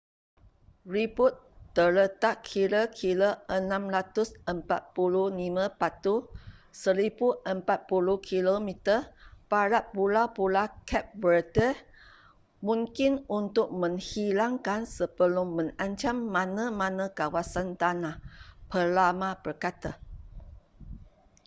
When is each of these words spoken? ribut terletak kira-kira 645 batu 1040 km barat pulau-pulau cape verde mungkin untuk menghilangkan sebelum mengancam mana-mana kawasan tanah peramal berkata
ribut 0.93 1.33
terletak 1.77 2.35
kira-kira 2.47 3.29
645 3.45 5.77
batu 5.79 6.15
1040 6.73 7.53
km 8.29 8.69
barat 9.51 9.85
pulau-pulau 9.95 10.67
cape 10.89 11.13
verde 11.21 11.69
mungkin 12.67 13.11
untuk 13.39 13.67
menghilangkan 13.81 14.81
sebelum 14.95 15.47
mengancam 15.57 16.17
mana-mana 16.35 17.05
kawasan 17.19 17.67
tanah 17.81 18.15
peramal 18.73 19.33
berkata 19.45 19.91